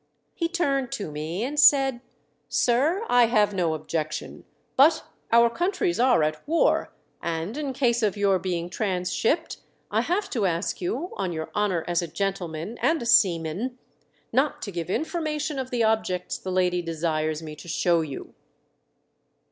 [0.33, 2.01] He turned to me and said,"
[2.49, 8.17] Sir, I have no objection, but our countries are at war, and in case of
[8.17, 9.57] your being transhipped
[9.91, 13.77] I have to ask you, on your honour as a gentleman and a seaman,
[14.33, 18.33] not to give information of the objects the lady desires me to show you.